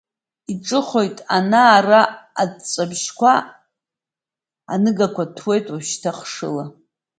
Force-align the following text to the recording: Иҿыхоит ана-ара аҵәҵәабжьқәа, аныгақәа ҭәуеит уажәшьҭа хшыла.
Иҿыхоит 0.51 1.17
ана-ара 1.37 2.01
аҵәҵәабжьқәа, 2.41 3.33
аныгақәа 4.73 5.23
ҭәуеит 5.35 5.65
уажәшьҭа 5.71 6.11
хшыла. 6.17 6.65